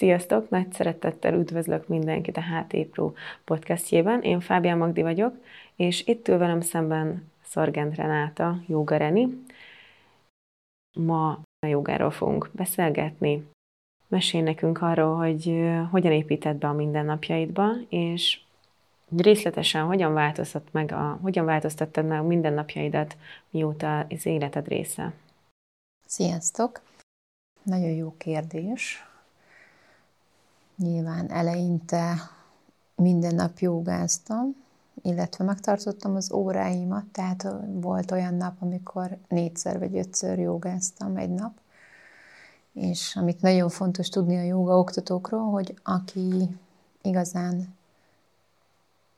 Sziasztok! 0.00 0.48
Nagy 0.48 0.72
szeretettel 0.72 1.34
üdvözlök 1.34 1.88
mindenkit 1.88 2.36
a 2.36 2.42
HT 2.42 2.86
Pro 2.86 3.12
podcastjében. 3.44 4.22
Én 4.22 4.40
Fábián 4.40 4.78
Magdi 4.78 5.02
vagyok, 5.02 5.34
és 5.76 6.06
itt 6.06 6.28
ül 6.28 6.38
velem 6.38 6.60
szemben 6.60 7.30
Szorgent 7.42 7.94
Renáta, 7.94 8.58
Jóga 8.66 8.96
Reni. 8.96 9.44
Ma 10.98 11.30
a 11.58 11.66
jogáról 11.66 12.10
fogunk 12.10 12.50
beszélgetni. 12.52 13.48
Mesél 14.08 14.42
nekünk 14.42 14.82
arról, 14.82 15.16
hogy 15.16 15.70
hogyan 15.90 16.12
építed 16.12 16.56
be 16.56 16.68
a 16.68 16.72
mindennapjaidba, 16.72 17.72
és 17.88 18.40
részletesen 19.16 19.84
hogyan, 19.84 20.12
változtat 20.12 20.68
meg 20.72 20.92
a, 20.92 21.18
hogyan 21.22 21.44
változtattad 21.44 22.06
meg 22.06 22.20
a 22.20 22.26
mindennapjaidat, 22.26 23.16
mióta 23.50 23.98
az 23.98 24.26
életed 24.26 24.68
része. 24.68 25.12
Sziasztok! 26.06 26.80
Nagyon 27.62 27.90
jó 27.90 28.14
kérdés. 28.18 29.09
Nyilván 30.80 31.30
eleinte 31.30 32.14
minden 32.94 33.34
nap 33.34 33.58
jogáztam, 33.58 34.56
illetve 35.02 35.44
megtartottam 35.44 36.16
az 36.16 36.32
óráimat, 36.32 37.04
tehát 37.04 37.46
volt 37.66 38.10
olyan 38.10 38.34
nap, 38.34 38.54
amikor 38.58 39.16
négyszer 39.28 39.78
vagy 39.78 39.96
ötször 39.96 40.38
jogáztam 40.38 41.16
egy 41.16 41.30
nap, 41.30 41.52
és 42.72 43.16
amit 43.16 43.40
nagyon 43.40 43.68
fontos 43.68 44.08
tudni 44.08 44.36
a 44.36 44.42
joga 44.42 44.78
oktatókról, 44.78 45.50
hogy 45.50 45.74
aki 45.82 46.58
igazán 47.02 47.74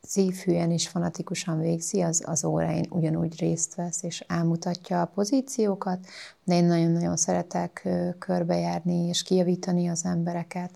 szívhűen 0.01 0.71
és 0.71 0.89
fanatikusan 0.89 1.61
végzi, 1.61 2.01
az, 2.01 2.23
az 2.27 2.45
óráin 2.45 2.87
ugyanúgy 2.91 3.39
részt 3.39 3.75
vesz, 3.75 4.03
és 4.03 4.21
elmutatja 4.21 5.01
a 5.01 5.11
pozíciókat, 5.15 6.07
de 6.45 6.55
én 6.55 6.65
nagyon-nagyon 6.65 7.17
szeretek 7.17 7.89
körbejárni 8.19 9.07
és 9.09 9.23
kijavítani 9.23 9.89
az 9.89 10.05
embereket, 10.05 10.71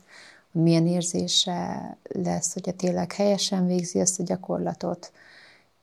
milyen 0.62 0.86
érzése 0.86 1.96
lesz, 2.02 2.52
hogyha 2.52 2.72
tényleg 2.72 3.12
helyesen 3.12 3.66
végzi 3.66 3.98
ezt 3.98 4.20
a 4.20 4.22
gyakorlatot, 4.22 5.12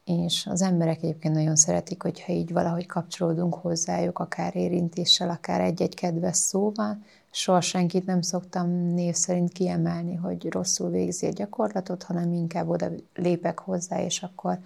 és 0.06 0.48
az 0.50 0.62
emberek 0.62 0.98
egyébként 1.04 1.34
nagyon 1.34 1.56
szeretik, 1.56 2.02
hogyha 2.02 2.34
így 2.34 2.52
valahogy 2.52 2.86
kapcsolódunk 2.86 3.54
hozzájuk, 3.54 4.20
akár 4.20 4.56
érintéssel, 4.56 5.30
akár 5.30 5.62
egy-egy 5.62 5.96
kedves 5.96 6.38
szóval, 6.38 6.98
soha 7.32 7.62
senkit 7.62 8.06
nem 8.06 8.22
szoktam 8.22 8.70
név 8.70 9.16
szerint 9.16 9.52
kiemelni, 9.52 10.16
hogy 10.16 10.52
rosszul 10.52 10.90
végzi 10.90 11.26
a 11.26 11.32
gyakorlatot, 11.32 12.04
hanem 12.04 12.34
inkább 12.34 12.70
oda 12.70 12.90
lépek 13.16 13.60
hozzá, 13.60 14.02
és 14.04 14.24
akkor 14.24 14.60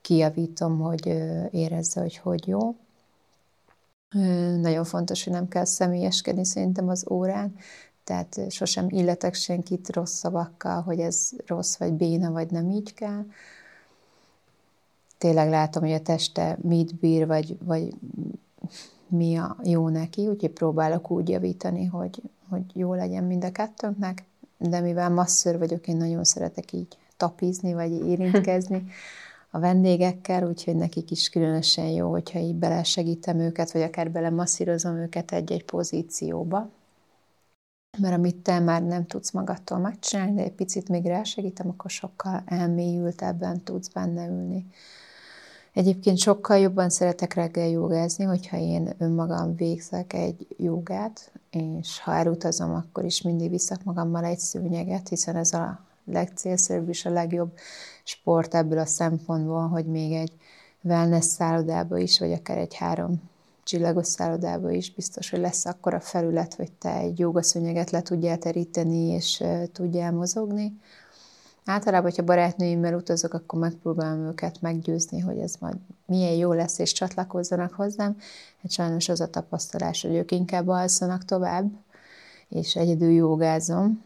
kijavítom, 0.00 0.78
hogy 0.78 1.06
érezze, 1.50 2.00
hogy 2.00 2.16
hogy 2.16 2.48
jó. 2.48 2.74
Nagyon 4.60 4.84
fontos, 4.84 5.24
hogy 5.24 5.32
nem 5.32 5.48
kell 5.48 5.64
személyeskedni 5.64 6.44
szerintem 6.44 6.88
az 6.88 7.06
órán, 7.10 7.54
tehát 8.04 8.40
sosem 8.50 8.86
illetek 8.88 9.34
senkit 9.34 9.94
rossz 9.94 10.14
szavakkal, 10.14 10.82
hogy 10.82 11.00
ez 11.00 11.30
rossz 11.46 11.76
vagy 11.76 11.92
béna, 11.92 12.30
vagy 12.30 12.50
nem 12.50 12.70
így 12.70 12.94
kell. 12.94 13.24
Tényleg 15.18 15.48
látom, 15.48 15.82
hogy 15.82 15.92
a 15.92 16.02
teste 16.02 16.58
mit 16.60 16.94
bír, 16.94 17.26
vagy, 17.26 17.58
vagy 17.64 17.94
mi 19.08 19.36
a 19.36 19.56
jó 19.62 19.88
neki, 19.88 20.28
úgyhogy 20.28 20.50
próbálok 20.50 21.10
úgy 21.10 21.28
javítani, 21.28 21.84
hogy, 21.84 22.22
hogy 22.48 22.64
jó 22.74 22.94
legyen 22.94 23.24
mind 23.24 23.44
a 23.44 23.52
kettőnknek, 23.52 24.24
de 24.58 24.80
mivel 24.80 25.10
masször 25.10 25.58
vagyok, 25.58 25.88
én 25.88 25.96
nagyon 25.96 26.24
szeretek 26.24 26.72
így 26.72 26.96
tapizni, 27.16 27.72
vagy 27.72 28.06
érintkezni 28.06 28.84
a 29.50 29.58
vendégekkel, 29.58 30.48
úgyhogy 30.48 30.76
nekik 30.76 31.10
is 31.10 31.28
különösen 31.28 31.88
jó, 31.88 32.10
hogyha 32.10 32.38
így 32.38 32.54
belesegítem 32.54 33.38
őket, 33.38 33.72
vagy 33.72 33.82
akár 33.82 34.10
bele 34.10 34.30
masszírozom 34.30 34.96
őket 34.96 35.32
egy-egy 35.32 35.64
pozícióba. 35.64 36.68
Mert 38.02 38.14
amit 38.14 38.36
te 38.36 38.58
már 38.58 38.82
nem 38.82 39.06
tudsz 39.06 39.30
magadtól 39.30 39.78
megcsinálni, 39.78 40.34
de 40.34 40.42
egy 40.42 40.52
picit 40.52 40.88
még 40.88 41.04
rásegítem, 41.04 41.68
akkor 41.68 41.90
sokkal 41.90 42.42
elmélyültebben 42.46 43.62
tudsz 43.62 43.88
benne 43.88 44.26
ülni. 44.26 44.66
Egyébként 45.72 46.18
sokkal 46.18 46.58
jobban 46.58 46.90
szeretek 46.90 47.34
reggel 47.34 47.68
jogázni, 47.68 48.24
hogyha 48.24 48.56
én 48.56 48.94
önmagam 48.98 49.56
végzek 49.56 50.12
egy 50.12 50.46
jogát, 50.56 51.32
és 51.50 52.00
ha 52.00 52.14
elutazom, 52.14 52.74
akkor 52.74 53.04
is 53.04 53.22
mindig 53.22 53.50
viszek 53.50 53.84
magammal 53.84 54.24
egy 54.24 54.38
szőnyeget, 54.38 55.08
hiszen 55.08 55.36
ez 55.36 55.52
a 55.52 55.80
legcélszerűbb 56.04 56.88
és 56.88 57.04
a 57.04 57.10
legjobb 57.10 57.52
sport 58.04 58.54
ebből 58.54 58.78
a 58.78 58.86
szempontból, 58.86 59.68
hogy 59.68 59.86
még 59.86 60.12
egy 60.12 60.32
wellness 60.82 61.24
szállodába 61.24 61.98
is, 61.98 62.18
vagy 62.18 62.32
akár 62.32 62.58
egy 62.58 62.74
három 62.74 63.30
csillagos 63.64 64.06
szállodába 64.06 64.70
is 64.70 64.94
biztos, 64.94 65.30
hogy 65.30 65.40
lesz 65.40 65.66
akkora 65.66 66.00
felület, 66.00 66.54
hogy 66.54 66.72
te 66.72 66.96
egy 66.96 67.18
jogaszőnyeget 67.18 67.90
le 67.90 68.02
tudjál 68.02 68.38
teríteni, 68.38 69.08
és 69.08 69.44
tudjál 69.72 70.12
mozogni. 70.12 70.80
Általában, 71.64 72.10
hogyha 72.10 72.24
barátnőimmel 72.24 72.94
utazok, 72.94 73.34
akkor 73.34 73.58
megpróbálom 73.58 74.26
őket 74.26 74.60
meggyőzni, 74.60 75.20
hogy 75.20 75.38
ez 75.38 75.54
majd 75.60 75.76
milyen 76.06 76.32
jó 76.32 76.52
lesz, 76.52 76.78
és 76.78 76.92
csatlakozzanak 76.92 77.72
hozzám. 77.72 78.16
Hát 78.62 78.70
sajnos 78.70 79.08
az 79.08 79.20
a 79.20 79.30
tapasztalás, 79.30 80.02
hogy 80.02 80.14
ők 80.14 80.30
inkább 80.30 80.68
alszanak 80.68 81.24
tovább, 81.24 81.70
és 82.48 82.76
egyedül 82.76 83.10
jogázom. 83.10 84.02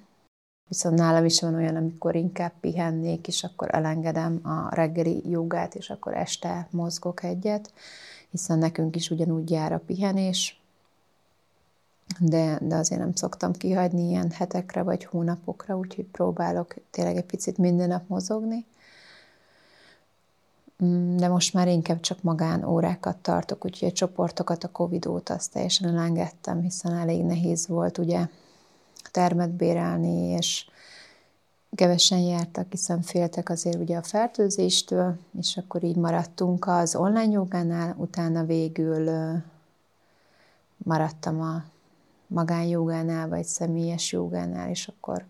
Viszont 0.69 0.99
nálam 0.99 1.25
is 1.25 1.41
van 1.41 1.55
olyan, 1.55 1.77
amikor 1.77 2.15
inkább 2.15 2.53
pihennék, 2.61 3.29
és 3.29 3.45
akkor 3.45 3.75
elengedem 3.75 4.41
a 4.43 4.75
reggeli 4.75 5.31
jogát, 5.31 5.75
és 5.75 5.91
akkor 5.91 6.15
este 6.15 6.69
mozgok 6.71 7.23
egyet, 7.23 7.73
hiszen 8.37 8.59
nekünk 8.59 8.97
is 8.97 9.11
ugyanúgy 9.11 9.51
jár 9.51 9.73
a 9.73 9.83
pihenés, 9.87 10.61
de, 12.21 12.59
de 12.63 12.75
azért 12.75 13.01
nem 13.01 13.15
szoktam 13.15 13.53
kihagyni 13.53 14.09
ilyen 14.09 14.31
hetekre 14.31 14.83
vagy 14.83 15.05
hónapokra, 15.05 15.77
úgyhogy 15.77 16.05
próbálok 16.05 16.75
tényleg 16.91 17.17
egy 17.17 17.25
picit 17.25 17.59
minden 17.59 17.89
nap 17.89 18.09
mozogni. 18.09 18.65
Mm, 20.85 21.17
de 21.17 21.29
most 21.29 21.55
már 21.55 21.69
inkább 21.69 22.01
csak 22.01 22.23
magán 22.23 22.65
órákat 22.65 23.17
tartok, 23.17 23.65
úgyhogy 23.65 23.89
a 23.89 23.93
csoportokat 23.93 24.65
a 24.65 24.71
Covid 24.71 25.07
óta 25.07 25.35
azt 25.35 25.53
teljesen 25.53 25.89
elengedtem, 25.89 26.61
hiszen 26.61 26.93
elég 26.93 27.25
nehéz 27.25 27.67
volt 27.67 27.99
ugye 27.99 28.27
termet 29.11 29.51
bérelni, 29.51 30.29
és 30.29 30.67
kevesen 31.75 32.19
jártak, 32.19 32.67
hiszen 32.71 33.03
féltek 33.03 33.49
azért 33.49 33.79
ugye 33.79 33.97
a 33.97 34.03
fertőzéstől, 34.03 35.17
és 35.39 35.57
akkor 35.57 35.83
így 35.83 35.97
maradtunk 35.97 36.67
az 36.67 36.95
online 36.95 37.33
jogánál, 37.33 37.95
utána 37.99 38.45
végül 38.45 39.11
maradtam 40.77 41.41
a 41.41 41.65
magánjogánál, 42.27 43.29
vagy 43.29 43.45
személyes 43.45 44.13
jogánál, 44.13 44.71
és 44.71 44.89
akkor 44.89 45.25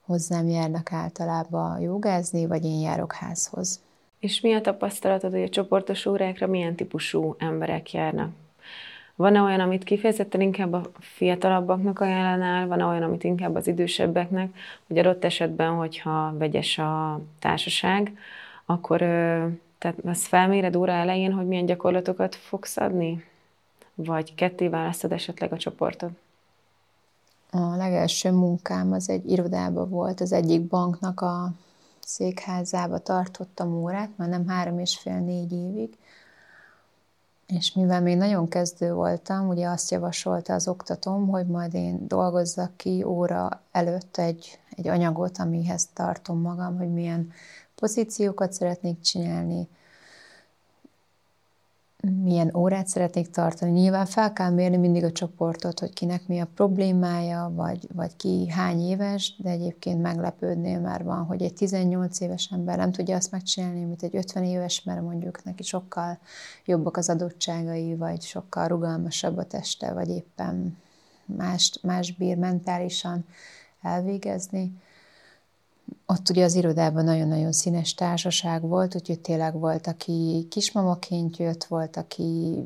hozzám 0.00 0.48
járnak 0.48 0.92
általában 0.92 1.80
jogázni, 1.80 2.46
vagy 2.46 2.64
én 2.64 2.80
járok 2.80 3.12
házhoz. 3.12 3.80
És 4.18 4.40
mi 4.40 4.54
a 4.54 4.60
tapasztalatod, 4.60 5.32
hogy 5.32 5.42
a 5.42 5.48
csoportos 5.48 6.06
órákra 6.06 6.46
milyen 6.46 6.74
típusú 6.74 7.34
emberek 7.38 7.92
járnak? 7.92 8.30
Van-e 9.22 9.40
olyan, 9.40 9.60
amit 9.60 9.84
kifejezetten 9.84 10.40
inkább 10.40 10.72
a 10.72 10.82
fiatalabbaknak 10.98 12.00
ajánlanál, 12.00 12.66
van-e 12.66 12.84
olyan, 12.84 13.02
amit 13.02 13.24
inkább 13.24 13.54
az 13.54 13.66
idősebbeknek, 13.66 14.56
hogy 14.86 14.98
adott 14.98 15.24
esetben, 15.24 15.70
hogyha 15.70 16.34
vegyes 16.38 16.78
a 16.78 17.20
társaság, 17.38 18.18
akkor 18.66 18.98
tehát 19.78 19.96
azt 20.04 20.26
felméred 20.26 20.76
óra 20.76 20.92
elején, 20.92 21.32
hogy 21.32 21.46
milyen 21.46 21.66
gyakorlatokat 21.66 22.34
fogsz 22.34 22.76
adni? 22.76 23.24
vagy 23.94 24.34
ketté 24.34 24.68
választod 24.68 25.12
esetleg 25.12 25.52
a 25.52 25.56
csoportot? 25.56 26.10
A 27.50 27.76
legelső 27.76 28.30
munkám 28.30 28.92
az 28.92 29.08
egy 29.08 29.30
irodában 29.30 29.88
volt, 29.88 30.20
az 30.20 30.32
egyik 30.32 30.62
banknak 30.62 31.20
a 31.20 31.52
székházába 32.00 32.98
tartottam 32.98 33.74
órát, 33.74 34.10
már 34.16 34.28
nem 34.28 34.48
három 34.48 34.78
és 34.78 34.98
fél, 34.98 35.18
négy 35.18 35.52
évig, 35.52 35.96
és 37.46 37.72
mivel 37.72 38.00
még 38.00 38.16
nagyon 38.16 38.48
kezdő 38.48 38.92
voltam, 38.92 39.48
ugye 39.48 39.68
azt 39.68 39.90
javasolta 39.90 40.54
az 40.54 40.68
oktatóm, 40.68 41.28
hogy 41.28 41.46
majd 41.46 41.74
én 41.74 42.08
dolgozzak 42.08 42.76
ki 42.76 43.02
óra 43.02 43.62
előtt 43.72 44.16
egy, 44.16 44.58
egy 44.70 44.88
anyagot, 44.88 45.38
amihez 45.38 45.88
tartom 45.92 46.40
magam, 46.40 46.78
hogy 46.78 46.92
milyen 46.92 47.32
pozíciókat 47.74 48.52
szeretnék 48.52 49.00
csinálni, 49.00 49.68
milyen 52.10 52.54
órát 52.54 52.86
szeretnék 52.86 53.30
tartani. 53.30 53.70
Nyilván 53.70 54.06
fel 54.06 54.32
kell 54.32 54.50
mérni 54.50 54.76
mindig 54.76 55.04
a 55.04 55.12
csoportot, 55.12 55.80
hogy 55.80 55.92
kinek 55.92 56.26
mi 56.26 56.40
a 56.40 56.48
problémája, 56.54 57.52
vagy, 57.54 57.88
vagy 57.94 58.16
ki 58.16 58.48
hány 58.48 58.80
éves, 58.80 59.34
de 59.38 59.50
egyébként 59.50 60.02
meglepődnél 60.02 60.80
már 60.80 61.04
van, 61.04 61.24
hogy 61.24 61.42
egy 61.42 61.54
18 61.54 62.20
éves 62.20 62.50
ember 62.52 62.76
nem 62.76 62.92
tudja 62.92 63.16
azt 63.16 63.30
megcsinálni, 63.30 63.84
mint 63.84 64.02
egy 64.02 64.16
50 64.16 64.44
éves, 64.44 64.82
mert 64.82 65.02
mondjuk 65.02 65.44
neki 65.44 65.62
sokkal 65.62 66.18
jobbak 66.64 66.96
az 66.96 67.08
adottságai, 67.08 67.94
vagy 67.94 68.22
sokkal 68.22 68.68
rugalmasabb 68.68 69.36
a 69.36 69.44
teste, 69.44 69.92
vagy 69.92 70.08
éppen 70.08 70.76
más, 71.24 71.78
más 71.82 72.12
bír 72.12 72.36
mentálisan 72.36 73.24
elvégezni 73.82 74.72
ott 76.12 76.28
ugye 76.30 76.44
az 76.44 76.54
irodában 76.54 77.04
nagyon-nagyon 77.04 77.52
színes 77.52 77.94
társaság 77.94 78.62
volt, 78.62 78.94
úgyhogy 78.94 79.20
tényleg 79.20 79.58
volt, 79.58 79.86
aki 79.86 80.46
kismamaként 80.50 81.36
jött, 81.36 81.64
volt, 81.64 81.96
aki 81.96 82.62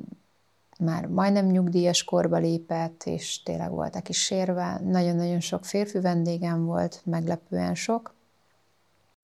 már 0.78 1.06
majdnem 1.06 1.46
nyugdíjas 1.46 2.04
korba 2.04 2.36
lépett, 2.36 3.02
és 3.04 3.42
tényleg 3.42 3.70
volt, 3.70 3.96
aki 3.96 4.12
sérve. 4.12 4.80
Nagyon-nagyon 4.84 5.40
sok 5.40 5.64
férfi 5.64 6.00
vendégem 6.00 6.64
volt, 6.64 7.00
meglepően 7.04 7.74
sok. 7.74 8.14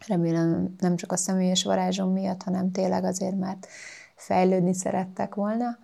Remélem 0.06 0.74
nem 0.78 0.96
csak 0.96 1.12
a 1.12 1.16
személyes 1.16 1.64
varázsom 1.64 2.12
miatt, 2.12 2.42
hanem 2.42 2.72
tényleg 2.72 3.04
azért, 3.04 3.38
mert 3.38 3.66
fejlődni 4.16 4.74
szerettek 4.74 5.34
volna. 5.34 5.78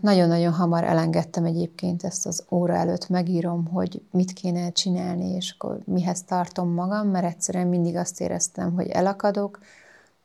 Nagyon-nagyon 0.00 0.52
hamar 0.52 0.84
elengedtem 0.84 1.44
egyébként 1.44 2.02
ezt 2.02 2.26
az 2.26 2.44
óra 2.50 2.74
előtt, 2.74 3.08
megírom, 3.08 3.66
hogy 3.66 4.02
mit 4.10 4.32
kéne 4.32 4.72
csinálni, 4.72 5.34
és 5.34 5.54
akkor 5.58 5.80
mihez 5.84 6.22
tartom 6.22 6.68
magam, 6.68 7.08
mert 7.08 7.26
egyszerűen 7.26 7.66
mindig 7.66 7.96
azt 7.96 8.20
éreztem, 8.20 8.74
hogy 8.74 8.88
elakadok, 8.88 9.58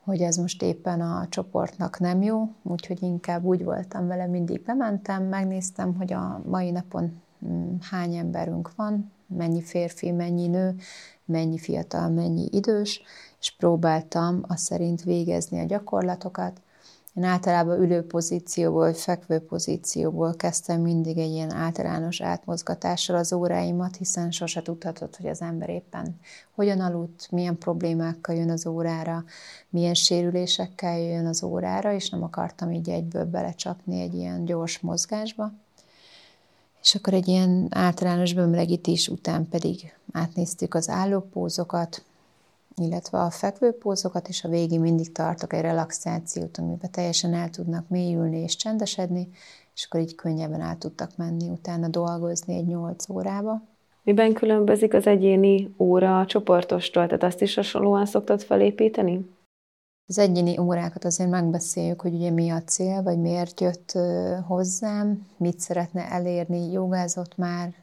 hogy 0.03 0.21
ez 0.21 0.37
most 0.37 0.61
éppen 0.61 1.01
a 1.01 1.27
csoportnak 1.29 1.99
nem 1.99 2.21
jó, 2.21 2.49
úgyhogy 2.63 3.01
inkább 3.01 3.43
úgy 3.43 3.63
voltam 3.63 4.07
vele, 4.07 4.27
mindig 4.27 4.63
bementem, 4.63 5.23
megnéztem, 5.23 5.95
hogy 5.95 6.13
a 6.13 6.41
mai 6.45 6.71
napon 6.71 7.21
mm, 7.45 7.75
hány 7.79 8.15
emberünk 8.15 8.75
van, 8.75 9.11
mennyi 9.27 9.61
férfi, 9.61 10.11
mennyi 10.11 10.47
nő, 10.47 10.75
mennyi 11.25 11.57
fiatal, 11.57 12.09
mennyi 12.09 12.47
idős, 12.51 13.01
és 13.39 13.55
próbáltam 13.55 14.43
azt 14.47 14.63
szerint 14.63 15.03
végezni 15.03 15.59
a 15.59 15.65
gyakorlatokat, 15.65 16.61
én 17.13 17.23
általában 17.23 17.81
ülő 17.81 18.05
pozícióból, 18.05 18.93
fekvő 18.93 19.39
pozícióból 19.39 20.35
kezdtem 20.35 20.81
mindig 20.81 21.17
egy 21.17 21.31
ilyen 21.31 21.51
általános 21.51 22.21
átmozgatással 22.21 23.15
az 23.15 23.33
óráimat, 23.33 23.95
hiszen 23.95 24.31
sose 24.31 24.61
tudhatod, 24.61 25.15
hogy 25.15 25.27
az 25.27 25.41
ember 25.41 25.69
éppen 25.69 26.19
hogyan 26.51 26.79
aludt, 26.79 27.31
milyen 27.31 27.57
problémákkal 27.57 28.35
jön 28.35 28.49
az 28.49 28.65
órára, 28.65 29.23
milyen 29.69 29.93
sérülésekkel 29.93 30.99
jön 30.99 31.25
az 31.25 31.43
órára, 31.43 31.93
és 31.93 32.09
nem 32.09 32.23
akartam 32.23 32.71
így 32.71 32.89
egyből 32.89 33.25
belecsapni 33.25 34.01
egy 34.01 34.13
ilyen 34.13 34.45
gyors 34.45 34.79
mozgásba. 34.79 35.51
És 36.81 36.95
akkor 36.95 37.13
egy 37.13 37.27
ilyen 37.27 37.67
általános 37.69 38.33
bemelegítés 38.33 39.07
után 39.07 39.49
pedig 39.49 39.93
átnéztük 40.11 40.73
az 40.73 40.89
állópózokat, 40.89 42.03
illetve 42.75 43.19
a 43.19 43.29
fekvőpózokat, 43.29 44.27
és 44.27 44.43
a 44.43 44.49
végén 44.49 44.79
mindig 44.79 45.11
tartok 45.11 45.53
egy 45.53 45.61
relaxációt, 45.61 46.57
amiben 46.57 46.91
teljesen 46.91 47.33
el 47.33 47.49
tudnak 47.49 47.89
mélyülni 47.89 48.37
és 48.37 48.55
csendesedni, 48.55 49.29
és 49.75 49.85
akkor 49.85 49.99
így 49.99 50.15
könnyebben 50.15 50.61
el 50.61 50.77
tudtak 50.77 51.17
menni 51.17 51.49
utána 51.49 51.87
dolgozni 51.87 52.55
egy 52.55 52.65
8 52.65 53.09
órába. 53.09 53.61
Miben 54.03 54.33
különbözik 54.33 54.93
az 54.93 55.07
egyéni 55.07 55.73
óra 55.77 56.19
a 56.19 56.25
csoportostól? 56.25 57.05
Tehát 57.05 57.23
azt 57.23 57.41
is 57.41 57.55
hasonlóan 57.55 58.05
szoktad 58.05 58.41
felépíteni? 58.41 59.31
Az 60.07 60.17
egyéni 60.17 60.57
órákat 60.57 61.05
azért 61.05 61.29
megbeszéljük, 61.29 62.01
hogy 62.01 62.13
ugye 62.13 62.29
mi 62.29 62.49
a 62.49 62.63
cél, 62.63 63.03
vagy 63.03 63.19
miért 63.19 63.61
jött 63.61 63.91
hozzám, 64.47 65.27
mit 65.37 65.59
szeretne 65.59 66.11
elérni, 66.11 66.71
jogázott 66.71 67.37
már, 67.37 67.73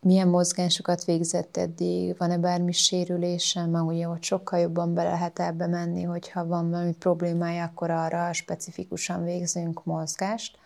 milyen 0.00 0.28
mozgásokat 0.28 1.04
végzett 1.04 1.56
eddig, 1.56 2.16
van-e 2.18 2.38
bármi 2.38 2.72
sérülése, 2.72 3.66
mert 3.66 3.84
ugye 3.84 4.08
ott 4.08 4.22
sokkal 4.22 4.58
jobban 4.58 4.94
be 4.94 5.02
lehet 5.02 5.38
ebbe 5.38 5.66
menni, 5.66 6.02
hogyha 6.02 6.46
van 6.46 6.70
valami 6.70 6.92
problémája, 6.92 7.64
akkor 7.64 7.90
arra 7.90 8.32
specifikusan 8.32 9.24
végzünk 9.24 9.84
mozgást. 9.84 10.58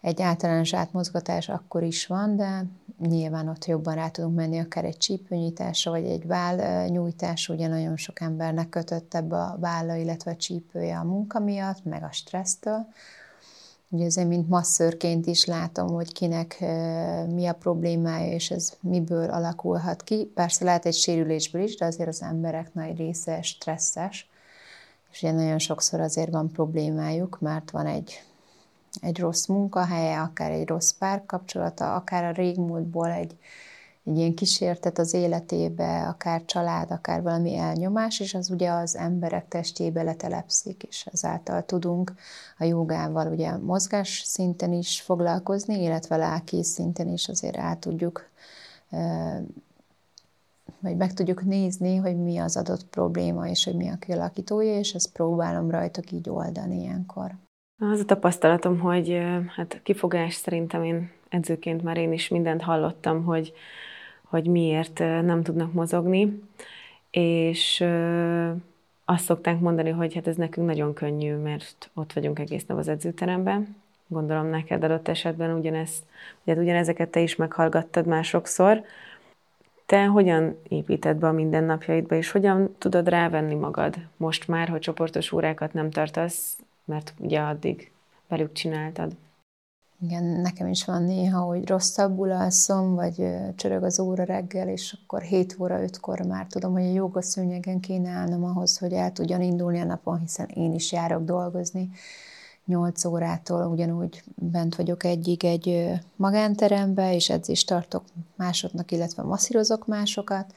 Egy 0.00 0.22
általános 0.22 0.74
átmozgatás 0.74 1.48
akkor 1.48 1.82
is 1.82 2.06
van, 2.06 2.36
de 2.36 2.64
nyilván 2.98 3.48
ott 3.48 3.64
jobban 3.64 3.94
rá 3.94 4.08
tudunk 4.08 4.36
menni 4.36 4.58
akár 4.58 4.84
egy 4.84 4.96
csípőnyitásra, 4.96 5.90
vagy 5.90 6.04
egy 6.04 6.26
vállnyújtás, 6.26 7.48
ugye 7.48 7.68
nagyon 7.68 7.96
sok 7.96 8.20
embernek 8.20 8.68
kötött 8.68 9.14
ebbe 9.14 9.36
a 9.36 9.56
válla, 9.60 9.94
illetve 9.94 10.30
a 10.30 10.36
csípője 10.36 10.98
a 10.98 11.04
munka 11.04 11.38
miatt, 11.38 11.84
meg 11.84 12.02
a 12.02 12.12
stressztől, 12.12 12.86
Ugye 13.88 14.04
azért, 14.04 14.28
mint 14.28 14.48
masszörként 14.48 15.26
is 15.26 15.44
látom, 15.44 15.88
hogy 15.88 16.12
kinek 16.12 16.60
mi 17.28 17.46
a 17.46 17.54
problémája, 17.58 18.32
és 18.32 18.50
ez 18.50 18.72
miből 18.80 19.30
alakulhat 19.30 20.02
ki. 20.02 20.30
Persze 20.34 20.64
lehet 20.64 20.86
egy 20.86 20.94
sérülésből 20.94 21.62
is, 21.62 21.76
de 21.76 21.84
azért 21.84 22.08
az 22.08 22.22
emberek 22.22 22.74
nagy 22.74 22.96
része 22.96 23.42
stresszes, 23.42 24.28
és 25.12 25.22
ugye 25.22 25.32
nagyon 25.32 25.58
sokszor 25.58 26.00
azért 26.00 26.30
van 26.30 26.50
problémájuk, 26.50 27.40
mert 27.40 27.70
van 27.70 27.86
egy, 27.86 28.22
egy 29.00 29.18
rossz 29.18 29.46
munkahelye, 29.46 30.20
akár 30.20 30.50
egy 30.50 30.68
rossz 30.68 30.90
párkapcsolata, 30.90 31.94
akár 31.94 32.24
a 32.24 32.30
régmúltból 32.30 33.10
egy, 33.10 33.38
egy 34.06 34.18
ilyen 34.18 34.34
kísértet 34.34 34.98
az 34.98 35.14
életébe, 35.14 36.08
akár 36.08 36.44
család, 36.44 36.90
akár 36.90 37.22
valami 37.22 37.56
elnyomás, 37.56 38.20
és 38.20 38.34
az 38.34 38.50
ugye 38.50 38.70
az 38.70 38.96
emberek 38.96 39.48
testébe 39.48 40.02
letelepszik, 40.02 40.82
és 40.82 41.06
ezáltal 41.12 41.64
tudunk 41.64 42.14
a 42.58 42.64
jogával 42.64 43.32
ugye 43.32 43.56
mozgás 43.56 44.22
szinten 44.24 44.72
is 44.72 45.00
foglalkozni, 45.00 45.82
illetve 45.82 46.16
lelki 46.16 46.64
szinten 46.64 47.08
is 47.08 47.28
azért 47.28 47.56
át 47.56 47.78
tudjuk 47.78 48.28
vagy 50.80 50.96
meg 50.96 51.12
tudjuk 51.12 51.44
nézni, 51.44 51.96
hogy 51.96 52.16
mi 52.16 52.38
az 52.38 52.56
adott 52.56 52.86
probléma, 52.86 53.48
és 53.48 53.64
hogy 53.64 53.74
mi 53.74 53.88
a 53.88 53.96
kialakítója, 53.98 54.78
és 54.78 54.94
ezt 54.94 55.12
próbálom 55.12 55.70
rajtok 55.70 56.12
így 56.12 56.30
oldani 56.30 56.80
ilyenkor. 56.80 57.30
Az 57.78 58.00
a 58.00 58.04
tapasztalatom, 58.04 58.78
hogy 58.78 59.18
hát 59.56 59.80
kifogás 59.82 60.34
szerintem 60.34 60.84
én 60.84 61.10
edzőként 61.28 61.82
már 61.82 61.96
én 61.96 62.12
is 62.12 62.28
mindent 62.28 62.62
hallottam, 62.62 63.24
hogy 63.24 63.52
hogy 64.28 64.46
miért 64.46 64.98
nem 64.98 65.42
tudnak 65.42 65.72
mozogni, 65.72 66.42
és 67.10 67.84
azt 69.04 69.24
szokták 69.24 69.60
mondani, 69.60 69.90
hogy 69.90 70.14
hát 70.14 70.26
ez 70.26 70.36
nekünk 70.36 70.66
nagyon 70.66 70.92
könnyű, 70.92 71.34
mert 71.34 71.90
ott 71.94 72.12
vagyunk 72.12 72.38
egész 72.38 72.66
nap 72.66 72.78
az 72.78 72.88
edzőteremben. 72.88 73.76
Gondolom 74.06 74.46
neked 74.46 74.84
adott 74.84 75.08
esetben 75.08 75.56
ugyanezt, 75.58 76.04
ugye 76.44 76.60
ugyanezeket 76.60 77.08
te 77.08 77.20
is 77.20 77.36
meghallgattad 77.36 78.06
már 78.06 78.24
sokszor. 78.24 78.82
Te 79.86 80.04
hogyan 80.04 80.58
építed 80.68 81.16
be 81.16 81.26
a 81.26 81.32
mindennapjaidba, 81.32 82.14
és 82.14 82.30
hogyan 82.30 82.74
tudod 82.78 83.08
rávenni 83.08 83.54
magad 83.54 83.96
most 84.16 84.48
már, 84.48 84.68
hogy 84.68 84.80
csoportos 84.80 85.32
órákat 85.32 85.72
nem 85.72 85.90
tartasz, 85.90 86.58
mert 86.84 87.14
ugye 87.18 87.40
addig 87.40 87.90
velük 88.28 88.52
csináltad? 88.52 89.12
Igen, 90.00 90.24
nekem 90.24 90.66
is 90.66 90.84
van 90.84 91.02
néha, 91.02 91.40
hogy 91.40 91.68
rosszabbul 91.68 92.30
alszom, 92.30 92.94
vagy 92.94 93.28
csörög 93.54 93.82
az 93.82 94.00
óra 94.00 94.24
reggel, 94.24 94.68
és 94.68 94.96
akkor 95.02 95.22
7 95.22 95.56
óra, 95.60 95.78
5-kor 95.80 96.20
már 96.20 96.46
tudom, 96.46 96.72
hogy 96.72 96.82
a 96.82 96.92
jogaszőnyegen 96.92 97.80
kéne 97.80 98.10
állnom 98.10 98.44
ahhoz, 98.44 98.78
hogy 98.78 98.92
el 98.92 99.12
tudjon 99.12 99.42
indulni 99.42 99.80
a 99.80 99.84
napon, 99.84 100.18
hiszen 100.18 100.46
én 100.46 100.74
is 100.74 100.92
járok 100.92 101.24
dolgozni. 101.24 101.90
8 102.64 103.04
órától 103.04 103.66
ugyanúgy 103.66 104.22
bent 104.34 104.74
vagyok 104.74 105.04
egyig 105.04 105.44
egy 105.44 105.90
magánterembe, 106.16 107.14
és 107.14 107.30
edzést 107.30 107.66
tartok 107.66 108.04
másoknak, 108.36 108.92
illetve 108.92 109.22
masszírozok 109.22 109.86
másokat, 109.86 110.54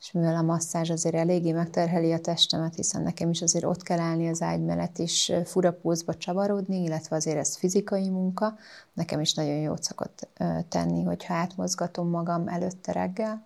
és 0.00 0.12
mivel 0.12 0.36
a 0.36 0.42
masszázs 0.42 0.90
azért 0.90 1.14
eléggé 1.14 1.52
megterheli 1.52 2.12
a 2.12 2.20
testemet, 2.20 2.74
hiszen 2.74 3.02
nekem 3.02 3.30
is 3.30 3.42
azért 3.42 3.64
ott 3.64 3.82
kell 3.82 3.98
állni 3.98 4.28
az 4.28 4.42
ágy 4.42 4.64
mellett, 4.64 4.98
és 4.98 5.32
fura 5.44 5.72
pózba 5.72 6.14
csavarodni, 6.14 6.82
illetve 6.82 7.16
azért 7.16 7.38
ez 7.38 7.56
fizikai 7.56 8.08
munka, 8.08 8.56
nekem 8.92 9.20
is 9.20 9.34
nagyon 9.34 9.56
jót 9.56 9.82
szokott 9.82 10.28
tenni, 10.68 11.02
hogyha 11.02 11.34
átmozgatom 11.34 12.08
magam 12.08 12.48
előtte 12.48 12.92
reggel, 12.92 13.44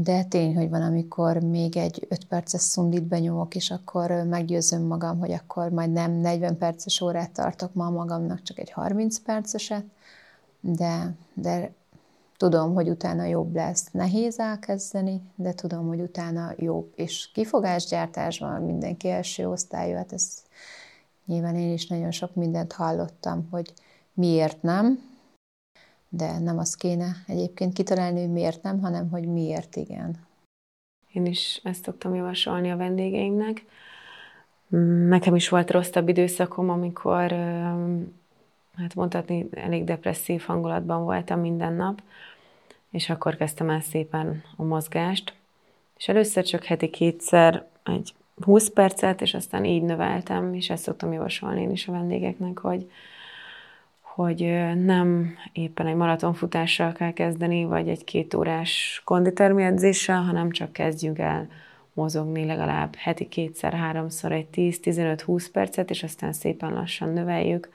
de 0.00 0.24
tény, 0.24 0.56
hogy 0.56 0.68
van, 0.68 0.82
amikor 0.82 1.36
még 1.42 1.76
egy 1.76 2.06
5 2.08 2.24
perces 2.24 2.60
szundit 2.60 3.02
benyomok, 3.02 3.54
és 3.54 3.70
akkor 3.70 4.10
meggyőzöm 4.10 4.82
magam, 4.82 5.18
hogy 5.18 5.32
akkor 5.32 5.70
majd 5.70 5.92
nem 5.92 6.12
40 6.12 6.58
perces 6.58 7.00
órát 7.00 7.30
tartok 7.30 7.74
ma 7.74 7.90
magamnak, 7.90 8.42
csak 8.42 8.58
egy 8.58 8.70
30 8.70 9.18
perceset, 9.18 9.84
de, 10.60 11.14
de 11.34 11.72
Tudom, 12.38 12.74
hogy 12.74 12.88
utána 12.88 13.24
jobb 13.24 13.54
lesz. 13.54 13.90
Nehéz 13.90 14.38
elkezdeni, 14.38 15.22
de 15.34 15.52
tudom, 15.52 15.86
hogy 15.86 16.00
utána 16.00 16.52
jobb. 16.56 16.92
És 16.96 17.30
kifogásgyártásban 17.32 18.62
mindenki 18.62 19.08
első 19.08 19.48
osztályú, 19.48 19.94
hát 19.94 20.12
ez 20.12 20.42
nyilván 21.26 21.56
én 21.56 21.72
is 21.72 21.86
nagyon 21.86 22.10
sok 22.10 22.34
mindent 22.34 22.72
hallottam, 22.72 23.48
hogy 23.50 23.72
miért 24.12 24.62
nem, 24.62 25.02
de 26.08 26.38
nem 26.38 26.58
azt 26.58 26.76
kéne 26.76 27.16
egyébként 27.26 27.72
kitalálni, 27.72 28.20
hogy 28.20 28.32
miért 28.32 28.62
nem, 28.62 28.80
hanem 28.80 29.10
hogy 29.10 29.26
miért 29.26 29.76
igen. 29.76 30.26
Én 31.12 31.26
is 31.26 31.60
ezt 31.64 31.84
szoktam 31.84 32.14
javasolni 32.14 32.70
a 32.70 32.76
vendégeimnek. 32.76 33.64
Nekem 35.08 35.34
is 35.34 35.48
volt 35.48 35.70
rosszabb 35.70 36.08
időszakom, 36.08 36.70
amikor 36.70 37.32
hát 38.78 38.94
mondhatni 38.94 39.48
elég 39.50 39.84
depresszív 39.84 40.42
hangulatban 40.42 41.04
voltam 41.04 41.40
minden 41.40 41.72
nap, 41.72 42.02
és 42.90 43.10
akkor 43.10 43.36
kezdtem 43.36 43.70
el 43.70 43.80
szépen 43.80 44.42
a 44.56 44.62
mozgást, 44.62 45.34
és 45.96 46.08
először 46.08 46.44
csak 46.44 46.64
heti 46.64 46.90
kétszer 46.90 47.66
egy 47.84 48.14
20 48.44 48.70
percet, 48.70 49.20
és 49.20 49.34
aztán 49.34 49.64
így 49.64 49.82
növeltem, 49.82 50.54
és 50.54 50.70
ezt 50.70 50.82
szoktam 50.82 51.12
javasolni 51.12 51.60
én 51.60 51.70
is 51.70 51.88
a 51.88 51.92
vendégeknek, 51.92 52.58
hogy, 52.58 52.90
hogy 54.00 54.40
nem 54.84 55.34
éppen 55.52 55.86
egy 55.86 55.94
maratonfutással 55.94 56.92
kell 56.92 57.12
kezdeni, 57.12 57.64
vagy 57.64 57.88
egy 57.88 58.04
két 58.04 58.34
órás 58.34 59.02
konditermi 59.04 59.62
edzéssel, 59.62 60.22
hanem 60.22 60.50
csak 60.50 60.72
kezdjünk 60.72 61.18
el 61.18 61.48
mozogni 61.92 62.44
legalább 62.44 62.94
heti 62.96 63.28
kétszer-háromszor 63.28 64.32
egy 64.32 64.46
10-15-20 64.54 65.46
percet, 65.52 65.90
és 65.90 66.02
aztán 66.02 66.32
szépen 66.32 66.72
lassan 66.72 67.08
növeljük. 67.08 67.68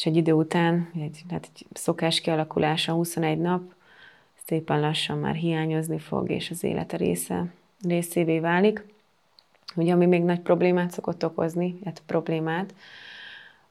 És 0.00 0.06
egy 0.06 0.16
idő 0.16 0.32
után, 0.32 0.90
egy, 0.94 1.24
hát 1.30 1.50
egy 1.54 1.66
szokás 1.72 2.20
kialakulása 2.20 2.92
21 2.92 3.38
nap, 3.38 3.62
szépen 4.46 4.80
lassan 4.80 5.18
már 5.18 5.34
hiányozni 5.34 5.98
fog, 5.98 6.30
és 6.30 6.50
az 6.50 6.64
élete 6.64 6.96
része, 6.96 7.52
részévé 7.82 8.38
válik. 8.38 8.84
Ugye, 9.76 9.92
ami 9.92 10.06
még 10.06 10.22
nagy 10.22 10.40
problémát 10.40 10.90
szokott 10.90 11.24
okozni, 11.24 11.78
hát 11.84 12.02
problémát, 12.06 12.74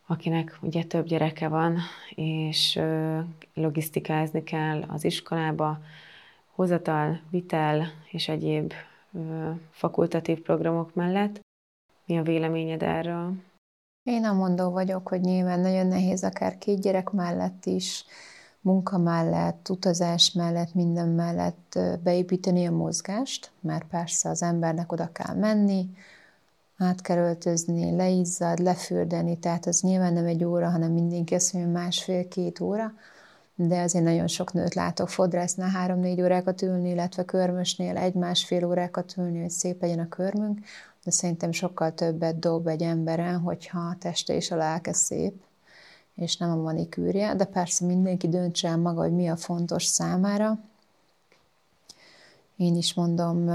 akinek 0.06 0.58
ugye 0.62 0.84
több 0.84 1.06
gyereke 1.06 1.48
van, 1.48 1.78
és 2.16 2.80
logisztikázni 3.54 4.44
kell 4.44 4.84
az 4.88 5.04
iskolába, 5.04 5.82
hozatal, 6.52 7.20
vitel 7.30 7.92
és 8.12 8.28
egyéb 8.28 8.74
fakultatív 9.72 10.42
programok 10.42 10.94
mellett. 10.94 11.40
Mi 12.06 12.18
a 12.18 12.24
véleményed 12.24 12.84
erről? 12.84 13.34
Én 14.10 14.26
a 14.26 14.34
mondó 14.34 14.70
vagyok, 14.70 15.08
hogy 15.08 15.22
nyilván 15.22 15.60
nagyon 15.60 15.88
nehéz 15.88 16.24
akár 16.24 16.58
két 16.58 16.82
gyerek 16.82 17.10
mellett 17.10 17.66
is, 17.66 18.06
munka 18.62 18.98
mellett, 18.98 19.70
utazás 19.70 20.32
mellett, 20.32 20.74
minden 20.74 21.08
mellett 21.08 21.80
beépíteni 22.04 22.66
a 22.66 22.72
mozgást, 22.72 23.52
mert 23.60 23.84
persze 23.84 24.30
az 24.30 24.42
embernek 24.44 24.92
oda 24.92 25.12
kell 25.12 25.36
menni, 25.36 25.90
át 26.78 27.02
kell 27.02 27.18
öltözni, 27.18 27.96
leizzad, 27.96 28.60
lefürdeni, 28.60 29.38
tehát 29.38 29.66
az 29.66 29.82
nyilván 29.82 30.14
nem 30.14 30.26
egy 30.26 30.44
óra, 30.44 30.70
hanem 30.70 30.92
mindenki 30.92 31.36
azt 31.36 31.54
mondja 31.54 31.72
másfél-két 31.72 32.60
óra, 32.60 32.94
de 33.68 33.82
azért 33.82 34.04
nagyon 34.04 34.28
sok 34.28 34.54
nőt 34.54 34.74
látok 34.74 35.10
fodrásznál 35.10 35.70
három-négy 35.70 36.22
órákat 36.22 36.62
ülni, 36.62 36.90
illetve 36.90 37.26
körmösnél 37.26 37.98
egy-másfél 37.98 38.66
órákat 38.66 39.14
ülni, 39.18 39.42
hogy 39.42 39.50
szép 39.50 39.82
legyen 39.82 40.00
a 40.00 40.08
körmünk, 40.08 40.60
de 41.04 41.12
szerintem 41.12 41.52
sokkal 41.52 41.94
többet 41.94 42.40
dob 42.40 42.68
egy 42.68 42.82
emberen, 42.82 43.40
hogyha 43.40 43.80
a 43.80 43.96
teste 44.00 44.34
és 44.34 44.52
a 44.52 44.56
lelke 44.56 44.94
szép, 44.94 45.34
és 46.16 46.38
nem 46.38 46.52
a 46.52 46.62
manikűrje, 46.62 47.36
de 47.36 47.46
persze 47.46 47.86
mindenki 47.86 48.28
döntse 48.30 48.68
el 48.68 48.78
maga, 48.78 49.02
hogy 49.02 49.14
mi 49.14 49.28
a 49.28 49.36
fontos 49.36 49.84
számára. 49.84 50.60
Én 52.58 52.76
is 52.76 52.94
mondom, 52.94 53.50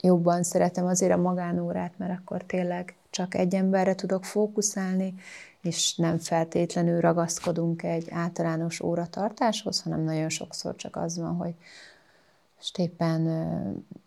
jobban 0.00 0.42
szeretem 0.42 0.86
azért 0.86 1.12
a 1.12 1.16
magánórát, 1.16 1.92
mert 1.96 2.18
akkor 2.20 2.42
tényleg 2.42 2.94
csak 3.10 3.34
egy 3.34 3.54
emberre 3.54 3.94
tudok 3.94 4.24
fókuszálni, 4.24 5.14
és 5.62 5.96
nem 5.96 6.18
feltétlenül 6.18 7.00
ragaszkodunk 7.00 7.82
egy 7.82 8.10
általános 8.10 8.80
óratartáshoz, 8.80 9.82
hanem 9.82 10.00
nagyon 10.00 10.28
sokszor 10.28 10.76
csak 10.76 10.96
az 10.96 11.18
van, 11.18 11.36
hogy 11.36 11.54
most 12.56 12.78
éppen 12.78 13.26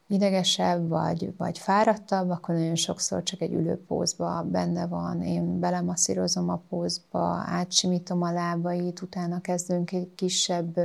idegesebb, 0.07 0.87
vagy, 0.87 1.33
vagy 1.37 1.57
fáradtabb, 1.57 2.29
akkor 2.29 2.55
nagyon 2.55 2.75
sokszor 2.75 3.23
csak 3.23 3.41
egy 3.41 3.53
ülőpózba 3.53 4.43
benne 4.43 4.87
van, 4.87 5.21
én 5.21 5.59
belemasszírozom 5.59 6.49
a 6.49 6.61
pózba, 6.69 7.43
átsimítom 7.45 8.21
a 8.21 8.31
lábait, 8.31 9.01
utána 9.01 9.41
kezdünk 9.41 9.91
egy 9.91 10.11
kisebb 10.15 10.79